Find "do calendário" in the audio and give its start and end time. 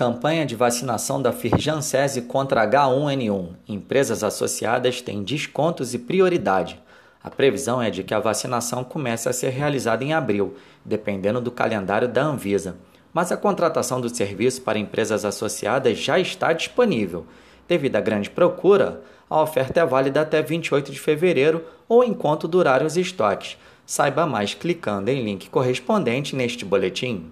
11.38-12.08